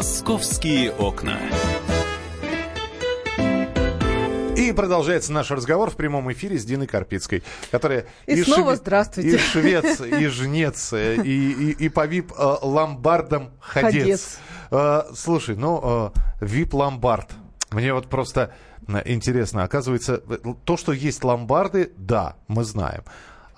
Московские 0.00 0.92
окна. 0.92 1.38
И 4.56 4.72
продолжается 4.72 5.30
наш 5.30 5.50
разговор 5.50 5.90
в 5.90 5.96
прямом 5.96 6.32
эфире 6.32 6.58
с 6.58 6.64
Диной 6.64 6.86
Карпицкой, 6.86 7.42
которая 7.70 8.06
и, 8.24 8.42
снова 8.42 8.70
шве... 8.70 8.76
здравствуйте. 8.76 9.36
И 9.36 9.36
швец, 9.36 10.00
и 10.00 10.26
жнец, 10.28 10.94
и, 10.94 11.16
и, 11.22 11.70
и 11.72 11.88
по 11.90 12.06
вип 12.06 12.32
э, 12.32 12.56
ломбардам 12.62 13.50
ходец. 13.60 13.92
ходец. 13.92 14.38
Э, 14.70 15.02
слушай, 15.14 15.54
ну, 15.54 16.12
э, 16.14 16.46
вип 16.46 16.72
ломбард. 16.72 17.32
Мне 17.70 17.92
вот 17.92 18.08
просто 18.08 18.54
интересно, 19.04 19.64
оказывается, 19.64 20.16
то, 20.64 20.78
что 20.78 20.92
есть 20.92 21.22
ломбарды, 21.24 21.92
да, 21.98 22.36
мы 22.48 22.64
знаем. 22.64 23.02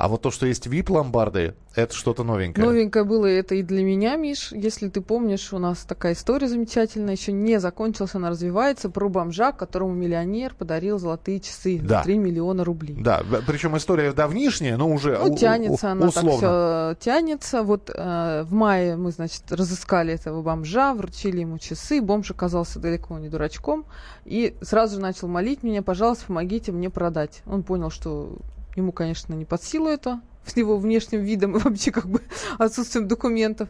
А 0.02 0.08
вот 0.08 0.20
то, 0.20 0.32
что 0.32 0.46
есть 0.46 0.66
VIP-ломбарды, 0.66 1.54
это 1.76 1.94
что-то 1.94 2.24
новенькое. 2.24 2.66
Новенькое 2.66 3.04
было 3.04 3.26
это 3.26 3.54
и 3.54 3.62
для 3.62 3.84
меня, 3.84 4.16
Миш. 4.16 4.50
Если 4.50 4.88
ты 4.88 5.00
помнишь, 5.00 5.52
у 5.52 5.60
нас 5.60 5.84
такая 5.84 6.14
история 6.14 6.48
замечательная, 6.48 7.14
еще 7.14 7.30
не 7.30 7.60
закончилась, 7.60 8.16
она 8.16 8.30
развивается, 8.30 8.90
про 8.90 9.08
бомжа, 9.08 9.52
которому 9.52 9.94
миллионер 9.94 10.56
подарил 10.56 10.98
золотые 10.98 11.38
часы 11.38 11.78
да. 11.80 11.98
за 11.98 12.02
3 12.02 12.18
миллиона 12.18 12.64
рублей. 12.64 12.96
Да, 12.98 13.22
причем 13.46 13.76
история 13.76 14.12
давнишняя, 14.12 14.76
но 14.76 14.90
уже 14.90 15.16
Ну, 15.16 15.36
тянется 15.36 15.86
у, 15.86 15.90
она 15.92 16.08
условно. 16.08 16.32
так 16.32 16.38
все, 16.98 17.04
тянется. 17.04 17.62
Вот 17.62 17.88
э, 17.94 18.42
в 18.42 18.52
мае 18.52 18.96
мы, 18.96 19.12
значит, 19.12 19.52
разыскали 19.52 20.14
этого 20.14 20.42
бомжа, 20.42 20.94
вручили 20.94 21.42
ему 21.42 21.58
часы, 21.58 22.02
бомж 22.02 22.32
оказался 22.32 22.80
далеко 22.80 23.20
не 23.20 23.28
дурачком, 23.28 23.84
и 24.24 24.56
сразу 24.62 24.96
же 24.96 25.00
начал 25.00 25.28
молить 25.28 25.62
меня, 25.62 25.80
пожалуйста, 25.80 26.26
помогите 26.26 26.72
мне 26.72 26.90
продать. 26.90 27.42
Он 27.46 27.62
понял, 27.62 27.90
что 27.90 28.38
Ему, 28.76 28.92
конечно, 28.92 29.34
не 29.34 29.44
под 29.44 29.62
силу 29.62 29.88
это, 29.88 30.20
с 30.46 30.56
его 30.56 30.76
внешним 30.76 31.20
видом 31.20 31.56
и 31.56 31.60
вообще 31.62 31.90
как 31.90 32.06
бы 32.06 32.22
отсутствием 32.58 33.08
документов. 33.08 33.68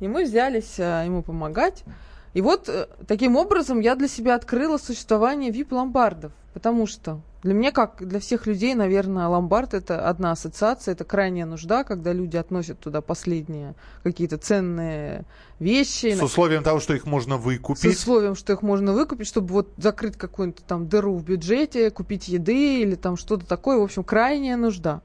И 0.00 0.08
мы 0.08 0.24
взялись 0.24 0.76
а, 0.78 1.04
ему 1.04 1.22
помогать. 1.22 1.84
И 2.32 2.40
вот 2.40 2.68
э, 2.68 2.86
таким 3.06 3.36
образом 3.36 3.80
я 3.80 3.96
для 3.96 4.08
себя 4.08 4.36
открыла 4.36 4.78
существование 4.78 5.50
VIP-ломбардов, 5.50 6.32
потому 6.54 6.86
что 6.86 7.20
для 7.42 7.54
меня, 7.54 7.72
как 7.72 8.06
для 8.06 8.20
всех 8.20 8.46
людей, 8.46 8.74
наверное, 8.74 9.26
ломбард 9.26 9.72
это 9.72 10.06
одна 10.08 10.32
ассоциация, 10.32 10.92
это 10.92 11.04
крайняя 11.04 11.46
нужда, 11.46 11.84
когда 11.84 12.12
люди 12.12 12.36
относят 12.36 12.78
туда 12.80 13.00
последние 13.00 13.74
какие-то 14.02 14.36
ценные 14.36 15.24
вещи. 15.58 16.14
С 16.14 16.22
условием 16.22 16.62
того, 16.62 16.80
что 16.80 16.92
их 16.92 17.06
можно 17.06 17.38
выкупить. 17.38 17.80
С 17.80 18.00
условием, 18.00 18.34
что 18.34 18.52
их 18.52 18.60
можно 18.60 18.92
выкупить, 18.92 19.26
чтобы 19.26 19.54
вот 19.54 19.72
закрыть 19.78 20.16
какую-то 20.18 20.62
там 20.62 20.86
дыру 20.86 21.16
в 21.16 21.24
бюджете, 21.24 21.90
купить 21.90 22.28
еды 22.28 22.82
или 22.82 22.94
там 22.94 23.16
что-то 23.16 23.46
такое. 23.46 23.78
В 23.78 23.82
общем, 23.82 24.04
крайняя 24.04 24.56
нужда. 24.58 25.00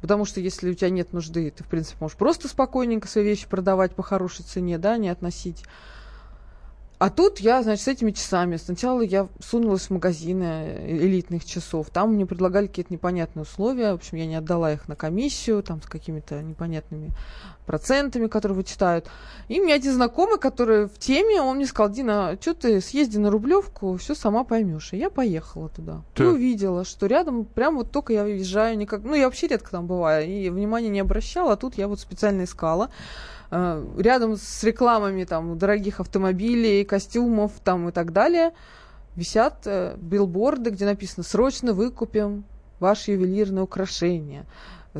Потому 0.00 0.26
что 0.26 0.38
если 0.38 0.70
у 0.70 0.74
тебя 0.74 0.90
нет 0.90 1.12
нужды, 1.12 1.50
ты, 1.50 1.64
в 1.64 1.66
принципе, 1.66 1.96
можешь 1.98 2.16
просто 2.16 2.46
спокойненько 2.46 3.08
свои 3.08 3.24
вещи 3.24 3.48
продавать 3.48 3.94
по 3.94 4.02
хорошей 4.02 4.44
цене, 4.44 4.78
да, 4.78 4.98
не 4.98 5.08
относить 5.08 5.64
а 7.04 7.10
тут 7.10 7.38
я, 7.38 7.62
значит, 7.62 7.84
с 7.84 7.88
этими 7.88 8.12
часами. 8.12 8.56
Сначала 8.56 9.02
я 9.02 9.28
сунулась 9.38 9.88
в 9.88 9.90
магазины 9.90 10.86
элитных 10.88 11.44
часов. 11.44 11.90
Там 11.90 12.14
мне 12.14 12.24
предлагали 12.24 12.66
какие-то 12.66 12.94
непонятные 12.94 13.42
условия. 13.42 13.92
В 13.92 13.96
общем, 13.96 14.16
я 14.16 14.24
не 14.24 14.36
отдала 14.36 14.72
их 14.72 14.88
на 14.88 14.96
комиссию, 14.96 15.62
там 15.62 15.82
с 15.82 15.86
какими-то 15.86 16.40
непонятными 16.40 17.10
процентами, 17.66 18.26
которые 18.26 18.56
вычитают. 18.56 19.10
И 19.48 19.58
меня 19.58 19.74
один 19.74 19.92
знакомый, 19.92 20.38
который 20.38 20.86
в 20.86 20.98
теме, 20.98 21.42
он 21.42 21.56
мне 21.56 21.66
сказал, 21.66 21.92
Дина, 21.92 22.38
что 22.40 22.54
ты 22.54 22.80
съезди 22.80 23.18
на 23.18 23.30
Рублевку, 23.30 23.98
все 23.98 24.14
сама 24.14 24.42
поймешь. 24.44 24.94
И 24.94 24.96
я 24.96 25.10
поехала 25.10 25.68
туда. 25.68 26.00
Ты... 26.14 26.24
И 26.24 26.26
увидела, 26.26 26.86
что 26.86 27.04
рядом, 27.04 27.44
прям 27.44 27.76
вот 27.76 27.90
только 27.90 28.14
я 28.14 28.24
въезжаю, 28.24 28.78
никак, 28.78 29.02
ну, 29.04 29.14
я 29.14 29.26
вообще 29.26 29.46
редко 29.46 29.72
там 29.72 29.86
бываю, 29.86 30.26
и 30.26 30.48
внимания 30.48 30.88
не 30.88 31.00
обращала, 31.00 31.52
а 31.52 31.56
тут 31.56 31.76
я 31.76 31.86
вот 31.86 32.00
специально 32.00 32.44
искала. 32.44 32.88
Э, 33.56 33.84
рядом 33.98 34.36
с 34.36 34.64
рекламами 34.64 35.22
там 35.22 35.56
дорогих 35.56 36.00
автомобилей, 36.00 36.84
костюмов 36.84 37.52
там 37.62 37.88
и 37.88 37.92
так 37.92 38.12
далее 38.12 38.52
висят 39.14 39.62
э, 39.66 39.94
билборды, 39.96 40.70
где 40.70 40.84
написано 40.84 41.22
«Срочно 41.22 41.72
выкупим 41.72 42.44
ваши 42.80 43.12
ювелирные 43.12 43.62
украшения» 43.62 44.44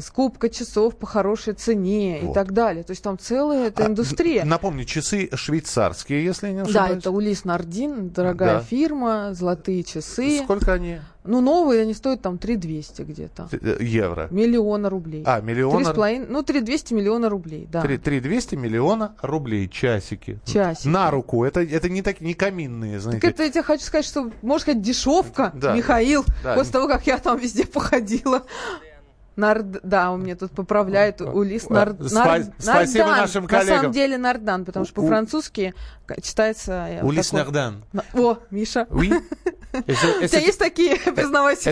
скупка 0.00 0.48
часов 0.48 0.96
по 0.96 1.06
хорошей 1.06 1.54
цене 1.54 2.18
вот. 2.22 2.30
и 2.30 2.34
так 2.34 2.52
далее. 2.52 2.82
То 2.82 2.90
есть 2.90 3.02
там 3.02 3.16
целая 3.16 3.68
эта 3.68 3.84
а, 3.84 3.86
индустрия. 3.86 4.44
Напомню, 4.44 4.84
часы 4.84 5.28
швейцарские, 5.32 6.24
если 6.24 6.50
не 6.50 6.62
ошибаюсь. 6.62 6.90
Да, 6.90 6.98
это 6.98 7.10
Улис 7.12 7.44
Нардин, 7.44 8.10
дорогая 8.10 8.56
да. 8.56 8.60
фирма, 8.60 9.34
золотые 9.34 9.84
часы. 9.84 10.40
Сколько 10.42 10.72
они? 10.72 10.98
Ну, 11.24 11.40
новые 11.40 11.82
они 11.82 11.94
стоят 11.94 12.20
там 12.20 12.36
3200 12.36 13.02
где-то. 13.02 13.48
Э, 13.50 13.78
евро? 13.80 14.28
Миллиона 14.30 14.90
рублей. 14.90 15.22
А, 15.26 15.40
миллиона? 15.40 15.88
3,5, 15.88 16.26
ну, 16.28 16.42
3200 16.42 16.92
миллиона 16.92 17.30
рублей, 17.30 17.66
да. 17.70 17.80
3, 17.80 17.96
3200 17.96 18.56
миллиона 18.56 19.14
рублей, 19.22 19.68
часики. 19.68 20.38
Часики. 20.44 20.86
На 20.86 21.10
руку, 21.10 21.44
это, 21.44 21.62
это 21.62 21.88
не, 21.88 22.02
так, 22.02 22.20
не 22.20 22.34
каминные, 22.34 23.00
знаете. 23.00 23.22
Так 23.22 23.30
это 23.30 23.44
я 23.44 23.50
тебе 23.50 23.62
хочу 23.62 23.84
сказать, 23.84 24.04
что, 24.04 24.30
можно 24.42 24.60
сказать, 24.60 24.82
дешевка, 24.82 25.50
да. 25.54 25.74
Михаил, 25.74 26.26
да. 26.42 26.56
после 26.56 26.72
того, 26.72 26.88
как 26.88 27.06
я 27.06 27.16
там 27.16 27.38
везде 27.38 27.66
походила. 27.66 28.42
Нард... 29.36 29.80
Да, 29.82 30.12
он 30.12 30.20
мне 30.20 30.36
тут 30.36 30.52
поправляет. 30.52 31.20
Улис 31.20 31.68
Нар... 31.68 31.96
Нар... 31.98 32.44
Спасибо 32.58 33.06
Нардан. 33.06 33.18
нашим 33.18 33.46
коллегам. 33.46 33.68
На 33.68 33.80
самом 33.80 33.92
деле 33.92 34.18
Нардан, 34.18 34.64
потому 34.64 34.84
что 34.84 34.94
по-французски 34.94 35.74
читается... 36.22 36.86
Э, 36.88 37.02
Улис 37.02 37.30
такой... 37.30 37.44
Нардан. 37.44 37.84
О, 38.12 38.38
Миша. 38.50 38.86
Oui. 38.90 39.10
У 39.74 40.26
тебя 40.26 40.40
есть 40.40 40.58
такие, 40.58 40.96
признавайся? 41.14 41.64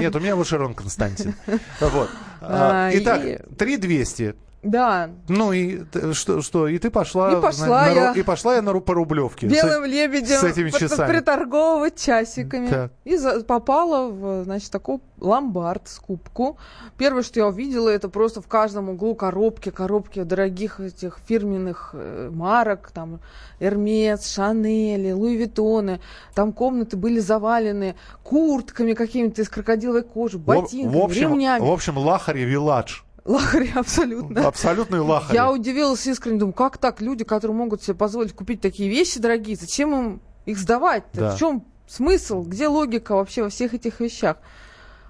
Нет, 0.00 0.14
у 0.16 0.20
меня 0.20 0.36
Вашерон 0.36 0.74
Константин. 0.74 1.34
Вот. 1.80 2.10
А, 2.40 2.90
итак, 2.92 3.22
3200. 3.58 4.34
Да. 4.64 5.10
Ну 5.28 5.52
и 5.52 5.82
что, 6.12 6.40
что? 6.40 6.68
И 6.68 6.78
ты 6.78 6.90
пошла, 6.90 7.38
и 7.38 7.40
пошла, 7.40 7.82
на, 7.86 7.90
я... 7.90 8.12
и 8.12 8.22
пошла 8.22 8.54
я 8.54 8.62
на 8.62 8.72
по 8.80 8.94
рублевке. 8.94 9.46
Белым 9.46 9.84
с, 9.84 9.86
лебедем. 9.86 10.38
С 10.38 10.44
этими 10.44 10.70
часами. 10.70 11.12
Приторговывать 11.12 11.96
часиками. 11.96 12.68
Так. 12.68 12.92
И 13.04 13.16
за, 13.16 13.44
попала 13.44 14.08
в, 14.10 14.44
значит, 14.44 14.70
такой 14.70 15.00
ломбард, 15.20 15.88
скупку. 15.88 16.56
Первое, 16.96 17.22
что 17.22 17.40
я 17.40 17.46
увидела, 17.46 17.88
это 17.90 18.08
просто 18.08 18.40
в 18.40 18.48
каждом 18.48 18.88
углу 18.88 19.14
коробки, 19.14 19.70
коробки 19.70 20.22
дорогих 20.22 20.80
этих 20.80 21.18
фирменных 21.26 21.90
э, 21.92 22.30
марок, 22.32 22.90
там, 22.92 23.20
Эрмес, 23.60 24.26
Шанели, 24.32 25.12
Луи 25.12 25.36
Виттоны. 25.36 26.00
Там 26.34 26.52
комнаты 26.52 26.96
были 26.96 27.20
завалены 27.20 27.96
куртками 28.22 28.94
какими-то 28.94 29.42
из 29.42 29.48
крокодиловой 29.48 30.02
кожи, 30.02 30.38
ботинками, 30.38 30.92
в, 30.92 31.00
в 31.00 31.04
общем, 31.04 31.30
ремнями. 31.30 31.64
В 31.64 31.70
общем, 31.70 31.98
Лахари 31.98 32.44
Вилладж. 32.44 33.03
Лахари, 33.24 33.72
абсолютно. 33.74 34.46
Абсолютный 34.46 35.00
лахари. 35.00 35.34
Я 35.34 35.50
удивилась 35.50 36.06
искренне, 36.06 36.38
думаю, 36.38 36.54
как 36.54 36.78
так 36.78 37.00
люди, 37.00 37.24
которые 37.24 37.56
могут 37.56 37.82
себе 37.82 37.94
позволить 37.94 38.34
купить 38.34 38.60
такие 38.60 38.88
вещи 38.88 39.20
дорогие, 39.20 39.56
зачем 39.56 39.94
им 39.94 40.22
их 40.46 40.58
сдавать-то? 40.58 41.20
Да. 41.20 41.34
В 41.34 41.38
чем 41.38 41.64
смысл? 41.86 42.42
Где 42.42 42.68
логика 42.68 43.14
вообще 43.14 43.42
во 43.42 43.48
всех 43.48 43.74
этих 43.74 44.00
вещах? 44.00 44.36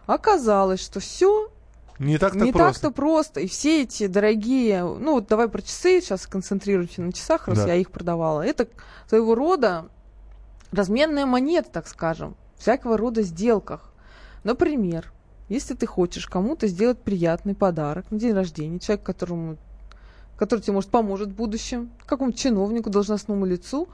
Оказалось, 0.06 0.80
что 0.80 1.00
все 1.00 1.50
не 1.98 2.18
так-то 2.18 2.38
не 2.38 2.52
просто. 2.52 2.82
так-то 2.82 2.94
просто. 2.94 3.40
И 3.40 3.48
все 3.48 3.82
эти 3.82 4.06
дорогие, 4.06 4.82
ну 4.82 5.14
вот 5.14 5.28
давай 5.28 5.48
про 5.48 5.62
часы, 5.62 6.00
сейчас 6.00 6.26
концентрируйте 6.26 7.02
на 7.02 7.12
часах, 7.12 7.48
раз 7.48 7.58
да. 7.58 7.68
я 7.68 7.74
их 7.76 7.90
продавала. 7.90 8.42
Это 8.42 8.68
своего 9.08 9.34
рода 9.34 9.88
разменная 10.72 11.26
монета, 11.26 11.70
так 11.70 11.88
скажем, 11.88 12.36
всякого 12.58 12.96
рода 12.96 13.22
сделках. 13.22 13.92
Например, 14.42 15.12
если 15.48 15.74
ты 15.74 15.86
хочешь 15.86 16.26
кому-то 16.26 16.66
сделать 16.66 16.98
приятный 16.98 17.54
подарок 17.54 18.10
на 18.10 18.18
день 18.18 18.32
рождения, 18.32 18.78
человек, 18.78 19.04
которому, 19.04 19.56
который 20.36 20.60
тебе, 20.60 20.74
может, 20.74 20.90
поможет 20.90 21.28
в 21.28 21.34
будущем, 21.34 21.90
какому-то 22.06 22.38
чиновнику, 22.38 22.90
должностному 22.90 23.44
лицу, 23.44 23.88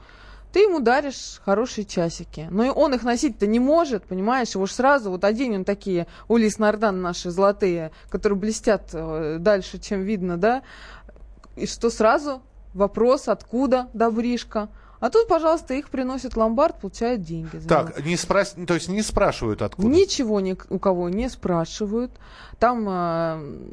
ты 0.51 0.59
ему 0.59 0.81
даришь 0.81 1.41
хорошие 1.43 1.85
часики. 1.85 2.47
Но 2.51 2.63
и 2.63 2.69
он 2.69 2.93
их 2.93 3.03
носить-то 3.03 3.47
не 3.47 3.59
может, 3.59 4.03
понимаешь? 4.03 4.53
Его 4.53 4.65
же 4.65 4.73
сразу, 4.73 5.09
вот 5.09 5.23
оденем 5.23 5.63
такие 5.63 6.07
Улис 6.27 6.57
Нардан 6.57 7.01
наши 7.01 7.31
золотые, 7.31 7.91
которые 8.09 8.37
блестят 8.37 8.89
э, 8.93 9.37
дальше, 9.39 9.79
чем 9.79 10.01
видно, 10.01 10.37
да? 10.37 10.63
И 11.55 11.65
что 11.67 11.89
сразу? 11.89 12.41
Вопрос, 12.73 13.27
откуда 13.27 13.89
добришка? 13.93 14.69
А 15.01 15.09
тут, 15.09 15.27
пожалуйста, 15.27 15.73
их 15.73 15.89
приносит 15.89 16.37
ломбард, 16.37 16.79
получают 16.79 17.23
деньги. 17.23 17.57
Так, 17.67 18.05
не 18.05 18.15
спрос... 18.15 18.55
то 18.67 18.75
есть 18.75 18.87
не 18.87 19.01
спрашивают 19.01 19.63
откуда? 19.63 19.87
Ничего 19.87 20.39
ни 20.39 20.55
у 20.69 20.77
кого 20.77 21.09
не 21.09 21.27
спрашивают. 21.27 22.11
Там 22.59 22.87
э, 22.87 23.71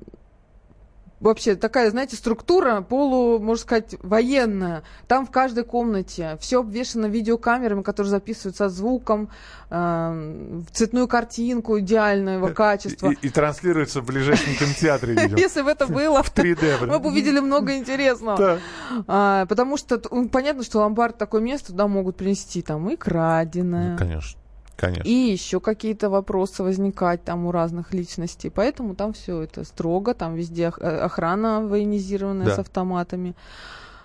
вообще 1.21 1.55
такая, 1.55 1.91
знаете, 1.91 2.17
структура 2.17 2.81
полу, 2.83 3.39
можно 3.39 3.63
сказать, 3.63 3.97
военная. 4.03 4.83
Там 5.07 5.27
в 5.27 5.31
каждой 5.31 5.65
комнате 5.65 6.37
все 6.41 6.61
обвешено 6.61 7.07
видеокамерами, 7.07 7.83
которые 7.83 8.11
записывают 8.11 8.57
со 8.57 8.69
звуком, 8.69 9.31
э, 9.71 10.61
цветную 10.73 11.09
картинку 11.09 11.79
идеального 11.81 12.51
качества. 12.51 13.11
И, 13.11 13.27
и 13.27 13.31
транслируется 13.31 14.01
в 14.01 14.07
ближайшем 14.07 14.55
кинотеатре, 14.55 15.15
Если 15.37 15.63
бы 15.63 15.71
это 15.71 15.87
было, 15.87 16.23
в 16.23 16.35
3D. 16.35 16.87
Мы 16.87 16.99
бы 16.99 17.09
увидели 17.09 17.41
много 17.41 17.77
интересного. 17.77 18.61
А, 19.07 19.47
потому 19.47 19.77
что 19.77 19.99
понятно, 19.99 20.63
что 20.63 20.79
ломбард 20.79 21.19
такое 21.19 21.41
место, 21.41 21.69
туда 21.69 21.87
могут 21.87 22.17
принести 22.17 22.63
там 22.63 22.89
и 22.91 22.97
краденое. 22.97 23.93
Ну, 23.93 23.99
конечно. 23.99 24.38
Конечно. 24.79 25.09
И 25.09 25.13
еще 25.13 25.59
какие-то 25.59 26.09
вопросы 26.09 26.63
возникать 26.63 27.25
там 27.25 27.47
у 27.47 27.51
разных 27.51 27.93
личностей. 27.93 28.49
Поэтому 28.49 28.95
там 28.95 29.13
все 29.13 29.43
это 29.43 29.65
строго, 29.65 30.15
там 30.15 30.37
везде 30.37 30.73
э, 30.81 30.99
охрана 31.01 31.67
военизированная 31.67 32.47
да. 32.47 32.55
с 32.55 32.59
автоматами. 32.61 33.35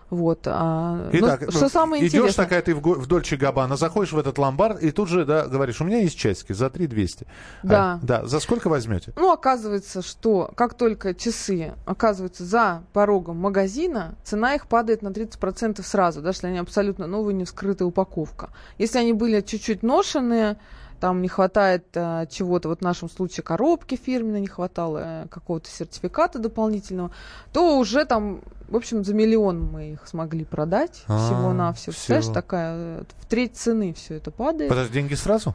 Вот. 0.10 0.42
А, 0.46 1.10
Итак, 1.14 1.42
ну, 1.46 1.52
что 1.52 1.70
самое 1.70 2.04
идешь 2.04 2.14
интересное... 2.14 2.46
такая 2.46 2.62
ты 2.62 2.76
в, 2.76 2.82
в 2.82 3.06
Дольче 3.08 3.36
Габбана, 3.36 3.76
заходишь 3.78 4.14
в 4.14 4.18
этот 4.18 4.38
ломбард 4.38 4.82
и 4.82 4.92
тут 4.92 5.10
же 5.10 5.26
да, 5.26 5.48
говоришь, 5.48 5.82
у 5.82 5.86
меня 5.86 6.00
есть 6.00 6.18
часики 6.18 6.54
за 6.54 6.70
3 6.70 6.88
200. 6.88 7.28
Да. 7.64 7.94
А, 7.94 8.00
да. 8.02 8.26
За 8.26 8.40
сколько 8.40 8.68
возьмете? 8.68 9.14
Ну, 9.16 9.32
оказывается, 9.32 10.02
что 10.02 10.52
как 10.56 10.76
только 10.76 11.14
часы 11.14 11.74
оказываются 11.86 12.44
за 12.46 12.84
порогом 12.94 13.38
магазина, 13.38 14.16
цена 14.24 14.56
их 14.56 14.68
падает 14.68 15.02
на 15.02 15.10
30% 15.10 15.82
сразу, 15.84 16.22
даже 16.22 16.38
если 16.38 16.48
они 16.48 16.58
абсолютно 16.60 17.08
новые, 17.08 17.34
не 17.36 17.46
вскрытая 17.46 17.88
упаковка. 17.88 18.50
Если 18.78 19.00
они 19.00 19.14
были 19.14 19.42
чуть-чуть 19.42 19.84
ношенные, 19.84 20.58
там 21.04 21.22
не 21.22 21.28
хватает 21.28 21.86
э, 21.96 22.28
чего-то, 22.32 22.70
вот 22.70 22.80
в 22.80 22.82
нашем 22.82 23.10
случае 23.10 23.44
коробки 23.44 23.96
фирменной 23.96 24.40
не 24.40 24.48
хватало, 24.48 25.02
э, 25.04 25.28
какого-то 25.28 25.70
сертификата 25.70 26.40
дополнительного, 26.40 27.12
то 27.52 27.78
уже 27.78 28.06
там, 28.06 28.40
в 28.70 28.78
общем, 28.78 29.04
за 29.04 29.14
миллион 29.14 29.60
мы 29.60 29.92
их 29.92 30.08
смогли 30.08 30.46
продать 30.46 31.04
а, 31.08 31.18
всего-навсего. 31.18 31.92
Всего. 31.92 32.16
Представляешь, 32.16 32.34
такая, 32.34 32.76
э, 32.78 33.04
в 33.20 33.26
треть 33.26 33.58
цены 33.58 33.94
все 33.94 34.14
это 34.14 34.32
падает. 34.32 34.70
Подожди, 34.70 34.94
деньги 34.94 35.16
сразу? 35.16 35.54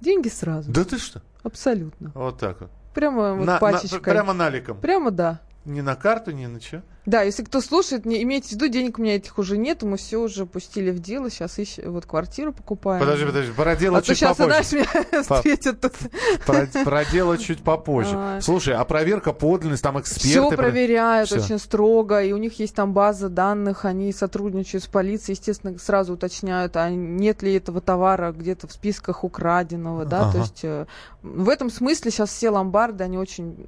Деньги 0.00 0.26
сразу. 0.26 0.72
Да 0.72 0.84
ты 0.84 0.98
что? 0.98 1.22
Абсолютно. 1.44 2.10
Вот 2.16 2.40
так 2.40 2.60
вот. 2.60 2.70
Прямо 2.92 3.34
вот 3.34 3.46
на, 3.46 3.58
пачечкой. 3.60 4.00
На, 4.00 4.04
прямо 4.04 4.32
наликом? 4.32 4.80
Прямо 4.80 5.12
да. 5.12 5.38
Ни 5.64 5.80
на 5.80 5.96
карту, 5.96 6.30
ни 6.30 6.46
на 6.46 6.60
что? 6.60 6.82
Да, 7.04 7.22
если 7.22 7.42
кто 7.42 7.62
слушает, 7.62 8.04
не 8.04 8.22
имейте 8.22 8.48
в 8.48 8.52
виду, 8.52 8.68
денег 8.68 8.98
у 8.98 9.02
меня 9.02 9.16
этих 9.16 9.38
уже 9.38 9.56
нет, 9.56 9.82
мы 9.82 9.96
все 9.96 10.18
уже 10.18 10.44
пустили 10.44 10.90
в 10.90 10.98
дело, 10.98 11.30
сейчас 11.30 11.58
ищем, 11.58 11.90
вот 11.90 12.04
квартиру 12.04 12.52
покупаем. 12.52 13.00
Подожди, 13.00 13.24
подожди, 13.24 13.52
про 13.52 13.76
дело 13.76 13.98
а 13.98 14.02
чуть 14.02 14.18
сейчас, 14.18 14.36
попозже. 14.36 14.62
Знаешь, 14.62 14.88
меня 15.12 15.22
встретят 15.22 15.80
тут. 15.80 15.92
Про, 16.44 16.66
про 16.84 17.04
дело 17.06 17.38
чуть 17.38 17.62
попозже. 17.62 18.12
А... 18.14 18.40
Слушай, 18.42 18.74
а 18.74 18.84
проверка 18.84 19.32
подлинность, 19.32 19.82
там 19.82 19.98
эксперты... 19.98 20.28
Все 20.28 20.50
проверяют 20.50 21.30
все. 21.30 21.40
очень 21.40 21.58
строго, 21.58 22.22
и 22.22 22.32
у 22.32 22.36
них 22.36 22.58
есть 22.58 22.74
там 22.74 22.92
база 22.92 23.30
данных, 23.30 23.86
они 23.86 24.12
сотрудничают 24.12 24.84
с 24.84 24.86
полицией, 24.86 25.36
естественно, 25.36 25.78
сразу 25.78 26.12
уточняют, 26.12 26.76
а 26.76 26.90
нет 26.90 27.42
ли 27.42 27.54
этого 27.54 27.80
товара 27.80 28.32
где-то 28.32 28.66
в 28.66 28.72
списках 28.72 29.24
украденного, 29.24 30.04
да, 30.04 30.24
ага. 30.24 30.32
то 30.32 30.38
есть 30.38 30.60
э, 30.62 30.86
в 31.22 31.48
этом 31.48 31.70
смысле 31.70 32.10
сейчас 32.10 32.28
все 32.28 32.50
ломбарды, 32.50 33.04
они 33.04 33.16
очень 33.16 33.66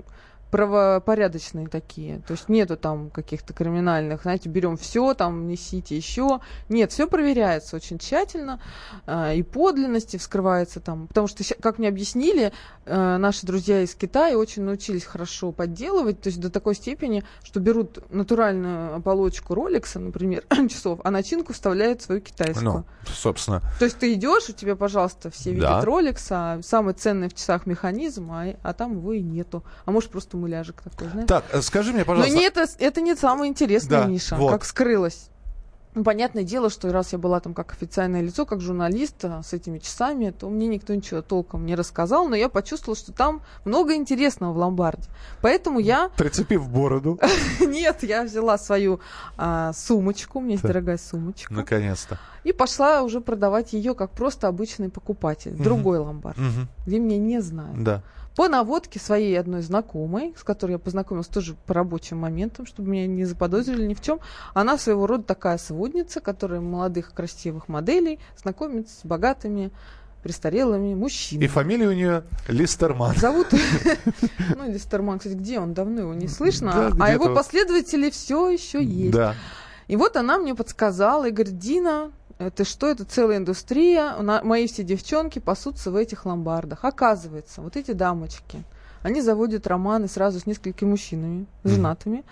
правопорядочные 0.50 1.68
такие. 1.68 2.20
То 2.26 2.32
есть 2.32 2.48
нету 2.48 2.76
там 2.76 3.10
каких-то 3.10 3.52
криминальных, 3.52 4.22
знаете, 4.22 4.48
берем 4.48 4.76
все, 4.76 5.14
там 5.14 5.46
несите 5.46 5.96
еще. 5.96 6.40
Нет, 6.68 6.92
все 6.92 7.06
проверяется 7.06 7.76
очень 7.76 7.98
тщательно, 7.98 8.60
э, 9.06 9.36
и 9.36 9.42
подлинности 9.42 10.16
вскрывается 10.16 10.80
там. 10.80 11.06
Потому 11.06 11.28
что, 11.28 11.44
как 11.60 11.78
мне 11.78 11.88
объяснили, 11.88 12.52
э, 12.84 13.16
наши 13.16 13.46
друзья 13.46 13.82
из 13.82 13.94
Китая 13.94 14.36
очень 14.36 14.62
научились 14.62 15.04
хорошо 15.04 15.52
подделывать, 15.52 16.20
то 16.20 16.28
есть 16.28 16.40
до 16.40 16.50
такой 16.50 16.74
степени, 16.74 17.24
что 17.44 17.60
берут 17.60 17.98
натуральную 18.10 18.96
оболочку 18.96 19.54
Ролекса, 19.54 20.00
например, 20.00 20.44
часов, 20.68 21.00
а 21.04 21.10
начинку 21.10 21.52
вставляют 21.52 22.02
свою 22.02 22.20
китайскую. 22.20 22.72
Ну, 22.72 22.84
собственно. 23.06 23.62
То 23.78 23.84
есть 23.84 23.98
ты 23.98 24.12
идешь, 24.14 24.48
у 24.48 24.52
тебя, 24.52 24.74
пожалуйста, 24.74 25.30
все 25.30 25.52
видят 25.52 25.68
да. 25.68 25.84
Ролекса, 25.84 26.60
самый 26.62 26.94
ценный 26.94 27.28
в 27.28 27.34
часах 27.34 27.66
механизм, 27.66 28.30
а, 28.32 28.54
а 28.62 28.72
там 28.72 28.92
его 28.92 29.12
и 29.12 29.22
нету. 29.22 29.62
А 29.84 29.90
может 29.90 30.10
просто 30.10 30.36
муляжик 30.40 30.82
такой, 30.82 31.08
знаешь. 31.08 31.28
Так, 31.28 31.44
э, 31.52 31.62
скажи 31.62 31.92
мне, 31.92 32.04
пожалуйста. 32.04 32.32
Но 32.32 32.40
не 32.40 32.46
это, 32.46 32.66
это 32.78 33.00
не 33.00 33.14
самое 33.14 33.50
интересное, 33.50 34.02
да, 34.02 34.06
Миша, 34.06 34.36
вот. 34.36 34.50
как 34.50 34.64
скрылось. 34.64 35.30
Ну, 35.92 36.04
понятное 36.04 36.44
дело, 36.44 36.70
что 36.70 36.92
раз 36.92 37.12
я 37.12 37.18
была 37.18 37.40
там 37.40 37.52
как 37.52 37.72
официальное 37.72 38.20
лицо, 38.20 38.46
как 38.46 38.60
журналист 38.60 39.24
а, 39.24 39.42
с 39.42 39.52
этими 39.52 39.80
часами, 39.80 40.30
то 40.30 40.48
мне 40.48 40.68
никто 40.68 40.94
ничего 40.94 41.20
толком 41.20 41.66
не 41.66 41.74
рассказал, 41.74 42.28
но 42.28 42.36
я 42.36 42.48
почувствовала, 42.48 42.96
что 42.96 43.12
там 43.12 43.42
много 43.64 43.96
интересного 43.96 44.52
в 44.52 44.56
ломбарде. 44.56 45.08
Поэтому 45.42 45.80
я... 45.80 46.10
Прицепив 46.16 46.68
бороду. 46.68 47.18
Нет, 47.60 48.04
я 48.04 48.22
взяла 48.22 48.56
свою 48.56 49.00
а, 49.36 49.72
сумочку, 49.72 50.38
у 50.38 50.42
меня 50.42 50.52
есть 50.52 50.62
дорогая 50.62 50.96
сумочка. 50.96 51.52
Наконец-то. 51.52 52.18
И 52.44 52.52
пошла 52.52 53.02
уже 53.02 53.20
продавать 53.20 53.72
ее 53.72 53.94
как 53.94 54.12
просто 54.12 54.46
обычный 54.46 54.90
покупатель. 54.90 55.52
Другой 55.56 55.98
ломбард, 55.98 56.38
где 56.86 57.00
меня 57.00 57.18
не 57.18 57.40
знают. 57.40 57.82
Да 57.82 58.02
по 58.36 58.48
наводке 58.48 58.98
своей 58.98 59.38
одной 59.38 59.62
знакомой, 59.62 60.34
с 60.36 60.44
которой 60.44 60.72
я 60.72 60.78
познакомилась 60.78 61.26
тоже 61.26 61.56
по 61.66 61.74
рабочим 61.74 62.18
моментам, 62.18 62.66
чтобы 62.66 62.90
меня 62.90 63.06
не 63.06 63.24
заподозрили 63.24 63.86
ни 63.86 63.94
в 63.94 64.00
чем. 64.00 64.20
Она 64.54 64.78
своего 64.78 65.06
рода 65.06 65.24
такая 65.24 65.58
сводница, 65.58 66.20
которая 66.20 66.60
молодых 66.60 67.12
красивых 67.12 67.68
моделей 67.68 68.18
знакомит 68.36 68.88
с 68.88 69.04
богатыми 69.04 69.70
престарелыми 70.22 70.94
мужчинами. 70.94 71.44
И 71.44 71.48
фамилия 71.48 71.88
у 71.88 71.92
нее 71.92 72.24
Листерман. 72.48 73.16
Зовут... 73.16 73.48
Ну, 74.56 74.70
Листерман, 74.70 75.18
кстати, 75.18 75.34
где 75.34 75.58
он? 75.58 75.72
Давно 75.74 76.02
его 76.02 76.14
не 76.14 76.28
слышно. 76.28 76.92
А 77.00 77.12
его 77.12 77.34
последователи 77.34 78.10
все 78.10 78.50
еще 78.50 78.82
есть. 78.82 79.12
Да. 79.12 79.34
И 79.88 79.96
вот 79.96 80.16
она 80.16 80.38
мне 80.38 80.54
подсказала 80.54 81.26
и 81.26 81.30
говорит, 81.32 81.58
Дина, 81.58 82.12
это 82.40 82.64
что? 82.64 82.88
Это 82.88 83.04
целая 83.04 83.36
индустрия. 83.36 84.16
Мои 84.42 84.66
все 84.66 84.82
девчонки 84.82 85.38
пасутся 85.38 85.90
в 85.90 85.96
этих 85.96 86.24
ломбардах. 86.24 86.84
Оказывается, 86.84 87.60
вот 87.60 87.76
эти 87.76 87.92
дамочки, 87.92 88.64
они 89.02 89.20
заводят 89.20 89.66
романы 89.66 90.08
сразу 90.08 90.40
с 90.40 90.46
несколькими 90.46 90.88
мужчинами, 90.88 91.46
женатыми. 91.64 92.24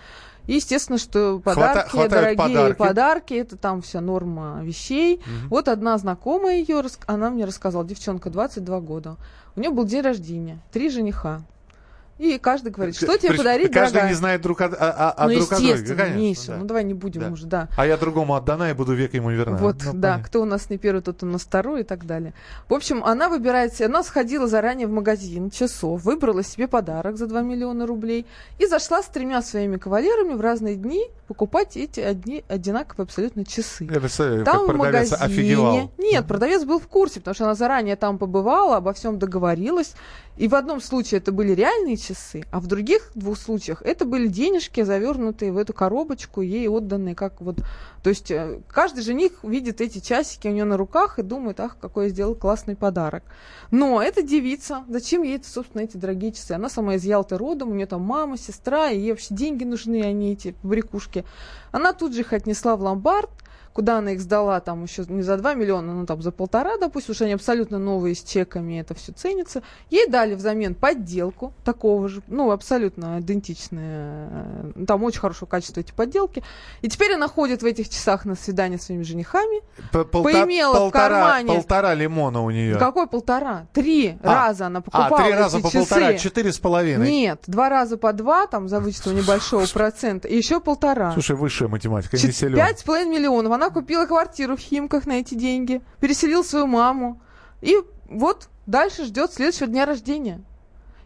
И 0.47 0.53
естественно, 0.53 0.97
что 0.97 1.37
подарки, 1.37 1.91
Хвата, 1.91 2.09
дорогие 2.09 2.35
подарки. 2.37 2.77
подарки, 2.77 3.33
это 3.35 3.55
там 3.55 3.83
вся 3.83 4.01
норма 4.01 4.61
вещей. 4.63 5.17
Угу. 5.17 5.49
Вот 5.49 5.67
одна 5.67 5.95
знакомая 5.99 6.55
ее, 6.55 6.83
она 7.05 7.29
мне 7.29 7.45
рассказала, 7.45 7.85
девчонка, 7.85 8.31
22 8.31 8.79
года. 8.79 9.17
У 9.55 9.59
нее 9.59 9.69
был 9.69 9.85
день 9.85 10.01
рождения, 10.01 10.59
три 10.71 10.89
жениха. 10.89 11.43
И 12.19 12.37
каждый 12.37 12.73
говорит, 12.73 12.97
что 12.97 13.17
тебе 13.17 13.33
подарить, 13.33 13.71
Каждый 13.71 13.93
дорогая? 13.93 14.09
не 14.11 14.15
знает 14.15 14.41
друг 14.41 14.59
от, 14.59 14.73
а, 14.73 15.15
а, 15.17 15.27
ну, 15.27 15.35
друг 15.35 15.53
от 15.53 15.59
друга. 15.59 15.95
Конечно, 15.95 16.17
Миша, 16.17 16.47
да. 16.47 16.57
ну 16.57 16.65
давай 16.65 16.83
не 16.83 16.93
будем 16.93 17.21
да. 17.21 17.29
уже, 17.29 17.47
да. 17.47 17.69
А 17.77 17.87
я 17.87 17.95
другому 17.95 18.33
отдана 18.33 18.69
и 18.69 18.73
буду 18.73 18.93
век 18.93 19.13
ему 19.13 19.31
верна. 19.31 19.55
Вот, 19.55 19.77
ну, 19.85 19.93
да, 19.93 20.09
понятно. 20.09 20.23
кто 20.25 20.41
у 20.41 20.45
нас 20.45 20.69
не 20.69 20.77
первый, 20.77 21.01
тот 21.01 21.23
у 21.23 21.25
нас 21.25 21.43
второй 21.43 21.81
и 21.81 21.83
так 21.85 22.05
далее. 22.05 22.33
В 22.67 22.73
общем, 22.73 23.05
она 23.05 23.29
выбирает, 23.29 23.79
она 23.79 24.03
сходила 24.03 24.47
заранее 24.47 24.87
в 24.87 24.91
магазин 24.91 25.49
часов, 25.49 26.03
выбрала 26.03 26.43
себе 26.43 26.67
подарок 26.67 27.15
за 27.17 27.25
2 27.25 27.41
миллиона 27.41 27.87
рублей 27.87 28.25
и 28.57 28.65
зашла 28.65 29.01
с 29.01 29.05
тремя 29.05 29.41
своими 29.41 29.77
кавалерами 29.77 30.33
в 30.33 30.41
разные 30.41 30.75
дни 30.75 31.05
покупать 31.29 31.77
эти 31.77 32.01
одни, 32.01 32.43
одинаковые 32.49 33.05
абсолютно 33.05 33.45
часы. 33.45 33.87
Я 33.89 33.99
представляю, 34.01 34.43
там 34.43 34.65
в 34.65 34.75
магазине... 34.75 35.21
офигевал. 35.21 35.91
Нет, 35.97 36.27
продавец 36.27 36.65
был 36.65 36.79
в 36.79 36.87
курсе, 36.87 37.19
потому 37.19 37.35
что 37.35 37.45
она 37.45 37.55
заранее 37.55 37.95
там 37.95 38.17
побывала, 38.17 38.77
обо 38.77 38.91
всем 38.93 39.19
договорилась. 39.19 39.93
И 40.37 40.47
в 40.47 40.55
одном 40.55 40.81
случае 40.81 41.19
это 41.19 41.31
были 41.31 41.53
реальные 41.53 41.97
часы, 41.97 42.08
а 42.51 42.59
в 42.59 42.67
других 42.67 43.11
двух 43.15 43.37
случаях 43.37 43.81
это 43.81 44.05
были 44.05 44.27
денежки, 44.27 44.83
завернутые 44.83 45.51
в 45.51 45.57
эту 45.57 45.73
коробочку, 45.73 46.41
ей 46.41 46.67
отданные 46.67 47.15
как 47.15 47.41
вот... 47.41 47.57
То 48.03 48.09
есть 48.09 48.31
э, 48.31 48.61
каждый 48.67 49.03
жених 49.03 49.43
видит 49.43 49.81
эти 49.81 49.99
часики 49.99 50.47
у 50.47 50.51
нее 50.51 50.63
на 50.63 50.77
руках 50.77 51.19
и 51.19 51.23
думает, 51.23 51.59
ах, 51.59 51.77
какой 51.79 52.05
я 52.05 52.09
сделал 52.09 52.35
классный 52.35 52.75
подарок. 52.75 53.23
Но 53.71 54.01
эта 54.01 54.21
девица, 54.21 54.83
зачем 54.87 55.23
ей, 55.23 55.35
это, 55.35 55.49
собственно, 55.49 55.81
эти 55.81 55.97
дорогие 55.97 56.31
часы? 56.31 56.53
Она 56.53 56.69
сама 56.69 56.95
из 56.95 57.03
Ялты 57.03 57.37
родом, 57.37 57.71
у 57.71 57.73
нее 57.73 57.87
там 57.87 58.01
мама, 58.01 58.37
сестра, 58.37 58.89
и 58.89 58.99
ей 58.99 59.11
вообще 59.11 59.33
деньги 59.33 59.63
нужны, 59.63 60.01
они 60.01 60.31
эти 60.33 60.51
побрякушки. 60.61 61.25
Она 61.71 61.93
тут 61.93 62.13
же 62.13 62.21
их 62.21 62.33
отнесла 62.33 62.75
в 62.75 62.81
ломбард, 62.81 63.29
куда 63.73 63.99
она 63.99 64.11
их 64.11 64.21
сдала, 64.21 64.59
там 64.59 64.83
еще 64.83 65.05
не 65.07 65.21
за 65.21 65.37
2 65.37 65.53
миллиона, 65.53 65.93
ну 65.93 66.05
там 66.05 66.21
за 66.21 66.31
полтора, 66.31 66.77
допустим, 66.77 67.13
что 67.13 67.25
они 67.25 67.33
абсолютно 67.33 67.79
новые 67.79 68.15
с 68.15 68.23
чеками, 68.23 68.79
это 68.79 68.93
все 68.93 69.11
ценится. 69.11 69.61
Ей 69.89 70.07
дали 70.07 70.35
взамен 70.35 70.75
подделку 70.75 71.53
такого 71.63 72.09
же, 72.09 72.21
ну 72.27 72.51
абсолютно 72.51 73.19
идентичные, 73.19 74.29
э, 74.75 74.85
там 74.87 75.03
очень 75.03 75.19
хорошего 75.19 75.47
качества 75.47 75.81
эти 75.81 75.91
подделки. 75.91 76.43
И 76.81 76.89
теперь 76.89 77.13
она 77.13 77.27
ходит 77.27 77.61
в 77.61 77.65
этих 77.65 77.89
часах 77.89 78.25
на 78.25 78.35
свидание 78.35 78.79
с 78.79 78.83
своими 78.83 79.03
женихами, 79.03 79.61
Полта- 79.91 80.23
поимела 80.23 80.73
полтора, 80.73 80.89
в 80.89 80.91
кармане... 80.91 81.55
Полтора 81.55 81.93
лимона 81.93 82.41
у 82.43 82.49
нее. 82.49 82.77
Какой 82.77 83.07
полтора? 83.07 83.67
Три 83.73 84.17
а, 84.23 84.47
раза 84.47 84.67
она 84.67 84.81
покупала 84.81 85.19
А, 85.19 85.23
три 85.23 85.33
раза 85.33 85.59
по 85.59 85.71
часы. 85.71 85.89
полтора, 85.89 86.13
четыре 86.15 86.51
с 86.51 86.59
половиной. 86.59 87.09
Нет, 87.09 87.43
два 87.47 87.69
раза 87.69 87.97
по 87.97 88.13
два, 88.13 88.47
там 88.47 88.67
за 88.67 88.79
вычетом 88.79 89.15
небольшого 89.15 89.65
процента, 89.73 90.27
и 90.27 90.35
еще 90.35 90.59
полтора. 90.59 91.13
Слушай, 91.13 91.35
высшая 91.35 91.67
математика, 91.67 92.17
не 92.17 92.31
силен. 92.31 92.55
Пять 92.55 92.79
с 92.79 92.83
половиной 92.83 93.19
миллионов. 93.19 93.53
Она 93.59 93.71
купила 93.71 94.05
квартиру 94.05 94.55
в 94.55 94.61
Химках 94.61 95.05
на 95.05 95.19
эти 95.19 95.35
деньги, 95.35 95.81
переселил 95.99 96.45
свою 96.45 96.65
маму. 96.65 97.21
И 97.59 97.75
вот 98.05 98.47
дальше 98.65 99.03
ждет 99.03 99.33
следующего 99.33 99.67
дня 99.67 99.85
рождения. 99.85 100.41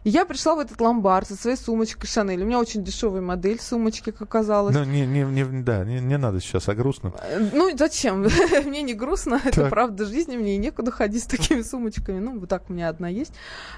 И 0.04 0.10
я 0.10 0.24
пришла 0.24 0.54
в 0.54 0.60
этот 0.60 0.80
ломбард 0.80 1.26
со 1.26 1.34
своей 1.34 1.56
сумочкой 1.56 2.08
Шанель. 2.08 2.40
У 2.44 2.46
меня 2.46 2.60
очень 2.60 2.84
дешевая 2.84 3.22
модель 3.22 3.60
сумочки, 3.60 4.12
как 4.12 4.22
оказалось. 4.22 4.72
Ну, 4.72 4.84
не, 4.84 5.04
не, 5.04 5.24
не, 5.24 5.62
да, 5.62 5.84
не, 5.84 5.98
не 5.98 6.16
надо 6.16 6.40
сейчас, 6.40 6.68
а 6.68 6.76
грустно. 6.76 7.12
Э, 7.22 7.40
ну, 7.52 7.76
зачем? 7.76 8.24
мне 8.66 8.82
не 8.82 8.94
грустно, 8.94 9.40
это 9.44 9.68
правда 9.68 10.04
жизни, 10.04 10.36
мне 10.36 10.54
и 10.54 10.58
некуда 10.58 10.92
ходить 10.92 11.24
с 11.24 11.26
такими 11.26 11.62
сумочками. 11.62 12.20
Ну, 12.20 12.38
вот 12.38 12.48
так 12.48 12.70
у 12.70 12.72
меня 12.72 12.88
одна 12.88 13.08
есть. 13.08 13.32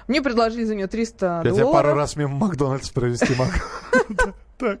Мне 0.07 0.21
предложили 0.21 0.65
за 0.65 0.75
нее 0.75 0.85
300 0.85 1.25
я 1.25 1.31
долларов. 1.31 1.57
Я 1.57 1.63
тебя 1.63 1.73
пару 1.73 1.95
раз 1.95 2.15
мимо 2.15 2.35
Макдональдс 2.35 2.91
провести. 2.91 3.33
Так. 4.57 4.79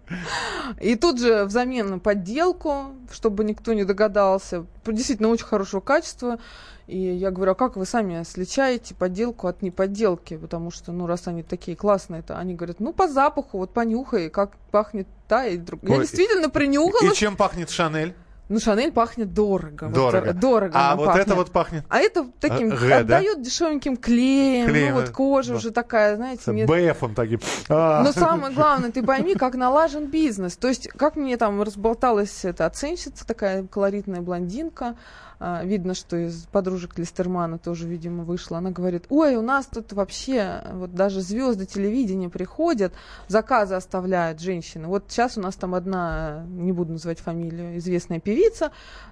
И 0.81 0.95
тут 0.95 1.19
же 1.19 1.45
взамен 1.45 1.99
подделку, 1.99 2.95
чтобы 3.11 3.43
никто 3.43 3.73
не 3.73 3.83
догадался, 3.83 4.65
действительно 4.85 5.29
очень 5.29 5.45
хорошего 5.45 5.81
качества. 5.81 6.39
И 6.87 6.97
я 6.97 7.31
говорю, 7.31 7.51
а 7.51 7.55
как 7.55 7.75
вы 7.75 7.85
сами 7.85 8.23
сличаете 8.23 8.95
подделку 8.95 9.47
от 9.47 9.61
неподделки? 9.61 10.37
Потому 10.37 10.71
что, 10.71 10.93
ну, 10.93 11.05
раз 11.05 11.27
они 11.27 11.43
такие 11.43 11.75
классные, 11.75 12.21
то 12.21 12.39
они 12.39 12.55
говорят, 12.55 12.79
ну, 12.79 12.93
по 12.93 13.07
запаху, 13.07 13.57
вот 13.57 13.73
понюхай, 13.73 14.29
как 14.29 14.55
пахнет 14.71 15.07
та 15.27 15.45
и 15.45 15.57
другая. 15.57 15.97
Я 15.97 16.01
действительно 16.01 16.49
принюхалась. 16.49 17.13
И 17.13 17.15
чем 17.15 17.35
пахнет 17.35 17.69
Шанель? 17.69 18.15
Ну, 18.49 18.59
Шанель 18.59 18.93
пахнет 18.93 19.33
дорого. 19.33 19.87
Дорого. 19.89 20.27
Вот, 20.27 20.39
дорого 20.39 20.71
а 20.73 20.95
вот 20.95 21.07
пахнет. 21.07 21.25
это 21.25 21.35
вот 21.35 21.51
пахнет? 21.51 21.85
А 21.89 21.99
это 21.99 22.25
таким, 22.39 22.69
Г, 22.69 22.93
отдает 22.93 23.41
дешевеньким 23.41 23.97
клеем, 23.97 24.67
Клеем, 24.67 24.95
ну 24.95 25.01
вот 25.01 25.09
кожа 25.09 25.51
да. 25.51 25.57
уже 25.57 25.71
такая, 25.71 26.15
знаете, 26.15 26.51
нет. 26.51 26.69
БФом 26.69 27.13
таким. 27.13 27.39
А. 27.67 28.03
Но 28.03 28.13
самое 28.13 28.53
главное, 28.53 28.91
ты 28.91 29.03
пойми, 29.03 29.35
как 29.35 29.55
налажен 29.55 30.05
бизнес. 30.05 30.55
То 30.55 30.69
есть, 30.69 30.87
как 30.89 31.17
мне 31.17 31.35
там 31.35 31.61
разболталась 31.61 32.45
эта 32.45 32.65
оценщица, 32.65 33.27
такая 33.27 33.63
колоритная 33.63 34.21
блондинка, 34.21 34.95
видно, 35.39 35.93
что 35.93 36.17
из 36.17 36.45
подружек 36.51 36.97
Листермана 36.97 37.57
тоже, 37.59 37.87
видимо, 37.87 38.23
вышла. 38.23 38.57
Она 38.57 38.71
говорит, 38.71 39.05
ой, 39.09 39.35
у 39.35 39.41
нас 39.41 39.67
тут 39.67 39.93
вообще, 39.93 40.63
вот 40.73 40.95
даже 40.95 41.21
звезды 41.21 41.65
телевидения 41.65 42.29
приходят, 42.29 42.93
заказы 43.27 43.75
оставляют 43.75 44.41
женщины. 44.41 44.87
Вот 44.87 45.05
сейчас 45.09 45.37
у 45.37 45.41
нас 45.41 45.55
там 45.55 45.75
одна, 45.75 46.43
не 46.49 46.71
буду 46.71 46.93
называть 46.93 47.19
фамилию, 47.19 47.77
известная 47.77 48.19
певица, 48.19 48.71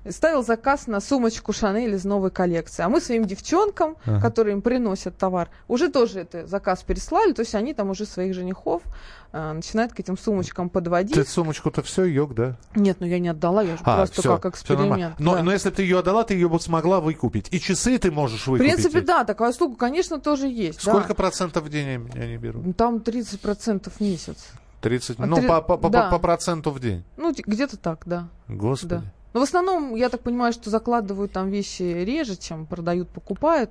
ставил 0.10 0.44
заказ 0.44 0.88
на 0.88 1.00
сумочку 1.00 1.54
Шанель 1.54 1.94
из 1.94 2.06
новой 2.06 2.32
коллекции. 2.32 2.84
А 2.84 2.90
мы 2.90 3.02
своим 3.02 3.26
девчонкам, 3.26 3.96
Ага. 4.06 4.22
которые 4.22 4.54
им 4.54 4.62
приносят 4.62 5.18
товар, 5.18 5.50
уже 5.68 5.90
тоже 5.90 6.22
это 6.22 6.48
заказ 6.48 6.82
переслали, 6.84 7.34
то 7.34 7.42
есть 7.42 7.54
они 7.56 7.74
там 7.74 7.90
уже 7.92 8.06
своих 8.06 8.34
женихов 8.34 8.82
а, 9.32 9.54
начинают 9.54 9.92
к 9.94 10.00
этим 10.00 10.18
сумочкам 10.18 10.70
подводить. 10.70 11.14
Ты 11.16 11.26
сумочку-то 11.26 11.82
все, 11.84 12.06
йог, 12.06 12.34
да? 12.34 12.56
Нет, 12.76 12.98
ну 13.02 13.06
я 13.08 13.20
не 13.20 13.28
отдала, 13.28 13.62
я 13.62 13.76
же 13.76 13.82
А, 13.84 13.98
просто 13.98 14.22
всё, 14.22 14.38
как 14.38 14.54
эксперимент. 14.54 15.20
но, 15.20 15.36
да. 15.36 15.44
но 15.44 15.52
если 15.52 15.70
бы 15.70 15.76
ты 15.76 15.82
ее 15.84 16.00
отдала, 16.00 16.15
ты 16.24 16.34
ее 16.36 16.48
бы 16.50 16.60
смогла 16.60 17.00
выкупить. 17.02 17.48
И 17.52 17.60
часы 17.60 17.98
ты 17.98 18.12
можешь 18.12 18.44
В 18.44 18.48
выкупить. 18.48 18.74
принципе, 18.74 19.00
ведь. 19.00 19.08
да, 19.08 19.24
такая 19.26 19.50
услуга, 19.52 19.76
конечно, 19.76 20.20
тоже 20.20 20.48
есть. 20.48 20.84
да. 20.86 20.92
Сколько 20.92 21.14
процентов 21.14 21.64
в 21.64 21.70
день 21.70 22.08
они- 22.16 22.38
берут? 22.38 22.66
Ну, 22.66 22.74
Там 22.74 22.98
30% 22.98 23.92
в 23.92 24.00
месяц. 24.02 24.48
30, 24.82 25.20
А 25.20 25.26
ну, 25.26 25.38
три- 25.38 25.48
по, 25.48 25.62
по- 25.62 25.78
по- 25.78 25.90
да. 25.90 26.10
по 26.10 26.20
проценту 26.20 26.70
в 26.72 26.80
день. 26.80 27.04
Ну, 27.18 27.34
где-то 27.34 27.76
так, 27.78 28.04
да. 28.06 28.28
Господи. 28.48 29.02
да. 29.04 29.14
Но 29.36 29.42
в 29.42 29.44
основном, 29.44 29.96
я 29.96 30.08
так 30.08 30.22
понимаю, 30.22 30.54
что 30.54 30.70
закладывают 30.70 31.34
там 31.34 31.50
вещи 31.50 31.84
реже, 31.84 32.38
чем 32.38 32.66
продают, 32.66 33.10
покупают. 33.10 33.70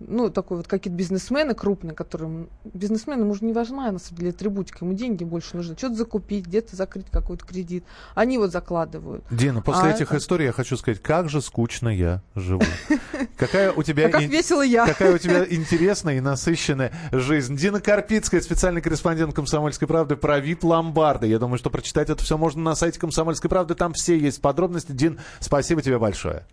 Ну, 0.00 0.28
такой 0.28 0.56
вот 0.56 0.66
какие-то 0.66 0.96
бизнесмены 0.96 1.54
крупные, 1.54 1.94
которым... 1.94 2.48
Бизнесмены, 2.64 3.22
ему 3.22 3.32
же 3.34 3.44
не 3.44 3.52
важна, 3.52 3.92
на 3.92 4.00
самом 4.00 4.18
деле, 4.18 4.30
атрибутика. 4.30 4.84
Ему 4.84 4.94
деньги 4.94 5.22
больше 5.22 5.56
нужны. 5.56 5.76
Что-то 5.78 5.94
закупить, 5.94 6.46
где-то 6.46 6.74
закрыть 6.74 7.06
какой-то 7.12 7.46
кредит. 7.46 7.84
Они 8.16 8.38
вот 8.38 8.50
закладывают. 8.50 9.24
Дина, 9.30 9.62
после 9.62 9.84
А 9.84 9.90
этих 9.90 10.08
это- 10.08 10.16
историй 10.16 10.46
я 10.46 10.52
хочу 10.52 10.76
сказать, 10.76 11.00
как 11.00 11.28
же 11.28 11.40
скучно 11.40 11.88
я 11.90 12.22
живу. 12.34 12.62
Какая 13.36 13.70
у 13.72 13.84
тебя... 13.84 14.06
А 14.06 14.10
как 14.10 14.22
весело 14.22 14.62
я. 14.62 14.84
Какая 14.84 15.14
у 15.14 15.18
тебя 15.18 15.46
интересная 15.48 16.16
и 16.16 16.20
насыщенная 16.20 16.92
жизнь. 17.12 17.56
Дина 17.56 17.80
Карпицкая, 17.80 18.40
специальный 18.40 18.82
корреспондент 18.82 19.32
«Комсомольской 19.32 19.86
правды» 19.86 20.16
про 20.16 20.40
VIP-ломбарды. 20.40 21.28
Я 21.28 21.38
думаю, 21.38 21.58
что 21.58 21.70
прочитать 21.70 22.10
это 22.10 22.22
все 22.24 22.36
можно 22.36 22.60
на 22.62 22.74
сайте 22.74 22.98
«Комсомольской 22.98 23.48
правды». 23.48 23.76
Там 23.76 23.92
все 23.92 24.18
есть 24.18 24.40
подробности. 24.40 24.90
Дин, 25.04 25.20
спасибо 25.38 25.82
тебе 25.82 25.98
большое. 25.98 26.46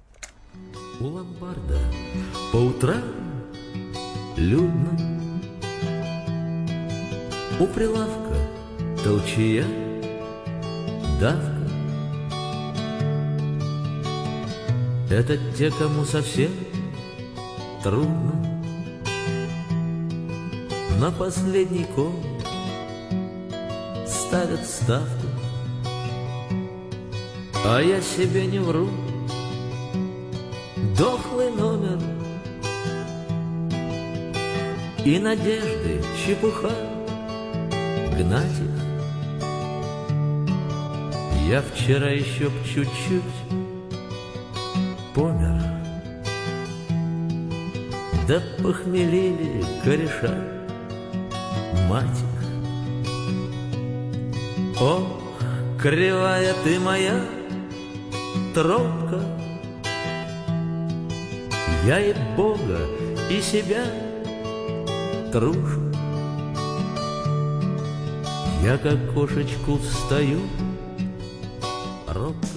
У 1.00 1.06
ломбарда 1.06 1.80
по 2.52 2.58
утрам 2.58 3.02
людно. 4.36 5.00
У 7.62 7.66
прилавка 7.68 8.36
толчья 9.06 9.64
давка. 11.22 11.62
Это 15.10 15.38
те, 15.58 15.72
кому 15.72 16.04
совсем 16.04 16.52
трудно. 17.82 18.34
На 21.00 21.10
последний 21.10 21.86
ком 21.96 22.22
ставят 24.06 24.66
ставку 24.66 25.21
А 27.64 27.80
я 27.80 28.02
себе 28.02 28.48
не 28.48 28.58
вру. 28.58 28.90
Дохлый 30.98 31.52
номер 31.52 32.00
И 35.06 35.20
надежды 35.20 36.02
чепуха. 36.26 36.72
Гнать 38.18 38.60
их. 38.60 38.82
Я 41.48 41.62
вчера 41.62 42.10
еще 42.10 42.50
б 42.50 42.54
чуть-чуть 42.66 43.22
Помер. 45.14 45.62
Да 48.28 48.42
похмелели 48.64 49.64
кореша 49.84 50.36
Мать 51.88 52.06
их. 52.06 52.42
Ох, 54.82 55.22
кривая 55.80 56.56
ты 56.64 56.80
моя 56.80 57.22
Тропка 58.54 59.22
я 61.86 62.00
и 62.00 62.14
Бога, 62.38 62.80
и 63.30 63.42
себя 63.42 63.86
трушу. 65.32 65.82
Я 68.64 68.78
как 68.78 69.14
кошечку 69.14 69.78
встаю, 69.78 70.42
робко. 72.08 72.48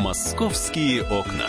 Московские 0.00 1.02
окна. 1.02 1.48